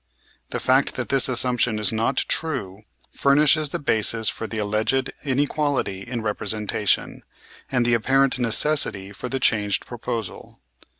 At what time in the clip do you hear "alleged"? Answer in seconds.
4.57-5.13